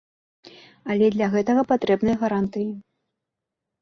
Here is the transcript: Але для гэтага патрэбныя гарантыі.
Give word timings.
Але 0.93 1.05
для 1.17 1.27
гэтага 1.37 1.61
патрэбныя 1.73 2.15
гарантыі. 2.25 2.69